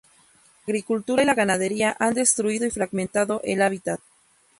La 0.65 0.71
agricultura 0.71 1.21
y 1.21 1.27
la 1.27 1.35
ganadería 1.35 1.95
han 1.99 2.15
destruido 2.15 2.65
y 2.65 2.71
fragmentado 2.71 3.39
el 3.43 3.61
hábitat. 3.61 3.99